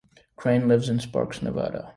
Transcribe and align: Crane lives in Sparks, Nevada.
Crane 0.35 0.67
lives 0.67 0.89
in 0.89 0.99
Sparks, 0.99 1.43
Nevada. 1.43 1.89